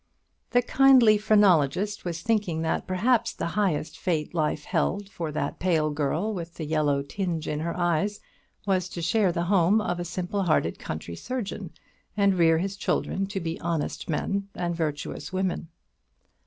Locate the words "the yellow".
6.55-7.03